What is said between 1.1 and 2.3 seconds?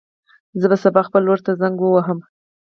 ورور ته زنګ ووهم.